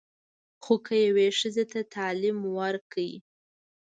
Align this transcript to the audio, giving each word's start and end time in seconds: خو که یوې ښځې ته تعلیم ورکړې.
خو 0.63 0.75
که 0.85 0.95
یوې 1.07 1.27
ښځې 1.39 1.65
ته 1.71 1.79
تعلیم 1.95 2.37
ورکړې. 2.57 3.11